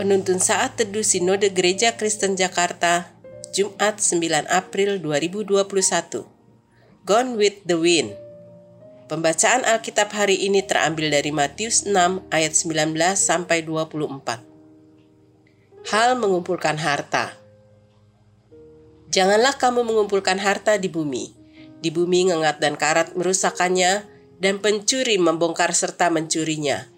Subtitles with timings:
[0.00, 3.12] Penuntun Saat Teduh Sinode Gereja Kristen Jakarta,
[3.52, 5.60] Jumat 9 April 2021.
[7.04, 8.16] Gone with the Wind.
[9.12, 14.40] Pembacaan Alkitab hari ini terambil dari Matius 6 ayat 19 sampai 24.
[15.92, 17.36] Hal mengumpulkan harta.
[19.12, 21.36] Janganlah kamu mengumpulkan harta di bumi.
[21.84, 24.08] Di bumi ngengat dan karat merusakannya,
[24.40, 26.88] dan pencuri membongkar serta mencurinya.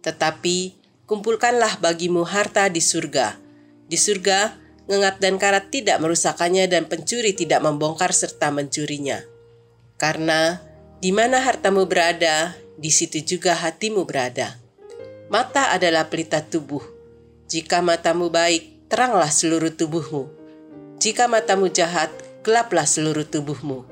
[0.00, 3.38] Tetapi kumpulkanlah bagimu harta di surga.
[3.86, 4.58] Di surga,
[4.90, 9.22] ngengat dan karat tidak merusakannya dan pencuri tidak membongkar serta mencurinya.
[9.96, 10.58] Karena
[10.98, 14.58] di mana hartamu berada, di situ juga hatimu berada.
[15.30, 16.82] Mata adalah pelita tubuh.
[17.46, 20.30] Jika matamu baik, teranglah seluruh tubuhmu.
[20.98, 22.10] Jika matamu jahat,
[22.42, 23.86] gelaplah seluruh tubuhmu.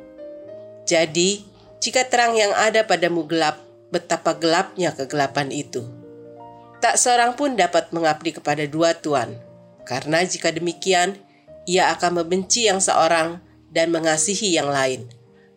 [0.86, 1.42] Jadi,
[1.78, 6.03] jika terang yang ada padamu gelap, betapa gelapnya kegelapan itu.
[6.84, 9.40] Tak seorang pun dapat mengabdi kepada dua tuan,
[9.88, 11.16] karena jika demikian,
[11.64, 13.40] ia akan membenci yang seorang
[13.72, 15.08] dan mengasihi yang lain,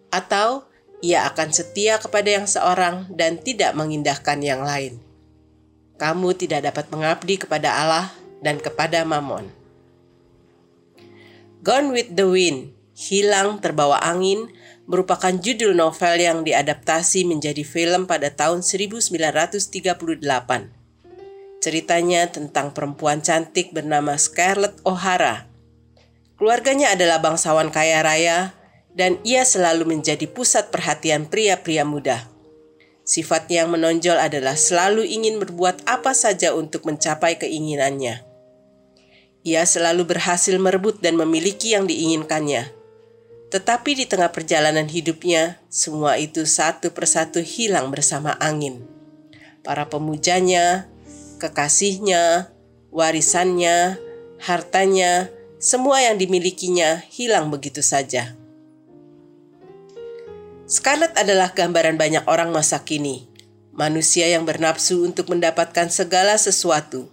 [0.08, 0.72] atau
[1.04, 5.04] ia akan setia kepada yang seorang dan tidak mengindahkan yang lain.
[6.00, 8.08] Kamu tidak dapat mengabdi kepada Allah
[8.40, 9.52] dan kepada Mammon.
[11.60, 14.48] Gone with the Wind, Hilang Terbawa Angin,
[14.88, 20.77] merupakan judul novel yang diadaptasi menjadi film pada tahun 1938.
[21.68, 25.52] Ceritanya tentang perempuan cantik bernama Scarlett O'Hara.
[26.40, 28.56] Keluarganya adalah bangsawan kaya raya
[28.96, 32.24] dan ia selalu menjadi pusat perhatian pria-pria muda.
[33.04, 38.24] Sifatnya yang menonjol adalah selalu ingin berbuat apa saja untuk mencapai keinginannya.
[39.44, 42.72] Ia selalu berhasil merebut dan memiliki yang diinginkannya.
[43.52, 48.88] Tetapi di tengah perjalanan hidupnya, semua itu satu persatu hilang bersama angin.
[49.68, 50.88] Para pemujanya,
[51.38, 52.52] kekasihnya,
[52.92, 53.98] warisannya,
[54.42, 58.38] hartanya, semua yang dimilikinya hilang begitu saja.
[60.68, 63.26] Scarlett adalah gambaran banyak orang masa kini,
[63.72, 67.08] manusia yang bernafsu untuk mendapatkan segala sesuatu,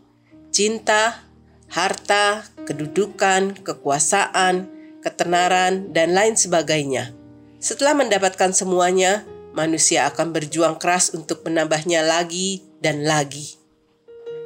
[0.50, 1.22] cinta,
[1.70, 4.66] harta, kedudukan, kekuasaan,
[5.00, 7.14] ketenaran, dan lain sebagainya.
[7.62, 9.22] Setelah mendapatkan semuanya,
[9.54, 13.63] manusia akan berjuang keras untuk menambahnya lagi dan lagi.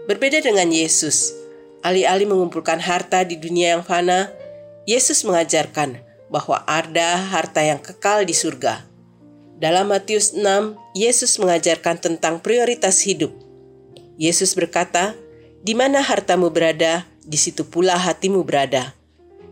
[0.08, 1.36] Berbeda dengan Yesus,
[1.84, 4.32] alih-alih mengumpulkan harta di dunia yang fana,
[4.88, 6.00] Yesus mengajarkan
[6.32, 8.88] bahwa ada harta yang kekal di surga.
[9.60, 13.36] Dalam Matius 6, Yesus mengajarkan tentang prioritas hidup.
[14.16, 15.12] Yesus berkata,
[15.60, 18.97] "Di mana hartamu berada, di situ pula hatimu berada."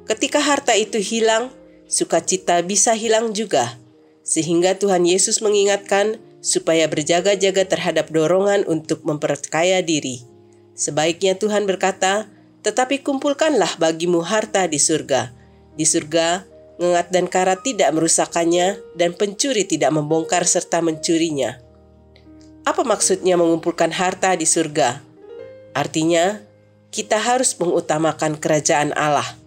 [0.08, 1.52] Ketika harta itu hilang,
[1.84, 3.76] sukacita bisa hilang juga.
[4.24, 10.35] Sehingga Tuhan Yesus mengingatkan supaya berjaga-jaga terhadap dorongan untuk memperkaya diri.
[10.76, 12.28] Sebaiknya Tuhan berkata,
[12.60, 15.32] "Tetapi kumpulkanlah bagimu harta di surga.
[15.74, 16.44] Di surga,
[16.76, 21.56] ngengat dan karat tidak merusakannya, dan pencuri tidak membongkar serta mencurinya."
[22.68, 25.00] Apa maksudnya mengumpulkan harta di surga?
[25.72, 26.44] Artinya,
[26.92, 29.46] kita harus mengutamakan kerajaan Allah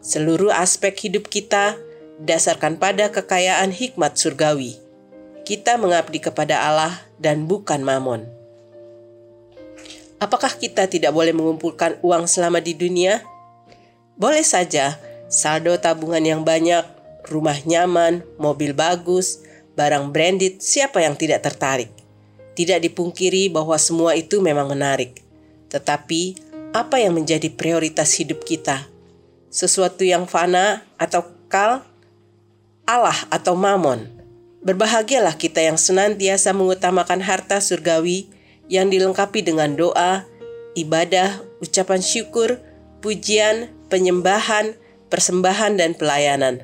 [0.00, 1.76] Seluruh aspek hidup kita
[2.24, 4.80] dasarkan pada kekayaan hikmat surgawi.
[5.44, 8.24] Kita mengabdi kepada Allah dan bukan mamon.
[10.20, 13.24] Apakah kita tidak boleh mengumpulkan uang selama di dunia?
[14.20, 15.00] Boleh saja,
[15.32, 16.84] saldo tabungan yang banyak,
[17.26, 19.40] rumah nyaman, mobil bagus,
[19.74, 21.88] barang branded, siapa yang tidak tertarik?
[22.52, 25.24] Tidak dipungkiri bahwa semua itu memang menarik.
[25.72, 26.36] Tetapi,
[26.76, 28.90] apa yang menjadi prioritas hidup kita?
[29.50, 31.82] sesuatu yang fana atau kal,
[32.86, 34.06] Allah atau mamon.
[34.62, 38.30] Berbahagialah kita yang senantiasa mengutamakan harta surgawi
[38.70, 40.24] yang dilengkapi dengan doa,
[40.78, 42.62] ibadah, ucapan syukur,
[43.02, 44.78] pujian, penyembahan,
[45.10, 46.62] persembahan, dan pelayanan.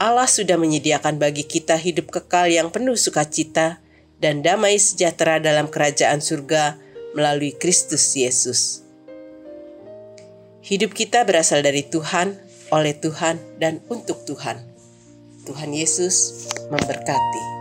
[0.00, 3.82] Allah sudah menyediakan bagi kita hidup kekal yang penuh sukacita
[4.22, 6.78] dan damai sejahtera dalam kerajaan surga
[7.12, 8.86] melalui Kristus Yesus.
[10.64, 12.38] Hidup kita berasal dari Tuhan,
[12.70, 14.62] oleh Tuhan, dan untuk Tuhan.
[15.44, 17.59] Tuhan Yesus memberkati.